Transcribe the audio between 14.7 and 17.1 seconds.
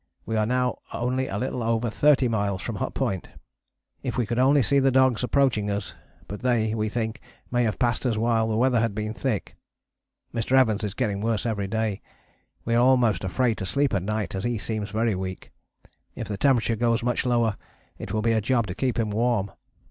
very weak. If the temperature goes